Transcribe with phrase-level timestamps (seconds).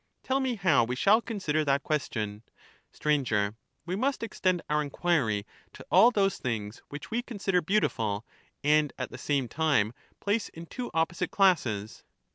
[0.23, 2.41] Tell me how we shall consider that question.
[2.91, 3.51] Stranger.
[3.51, 3.55] Str,
[3.91, 6.81] We Hiust extend ouF enquiry to all those things ^SocI^TEs.
[6.89, 8.25] which we consider beautiful
[8.63, 12.03] and at the same time place in two opposite classes.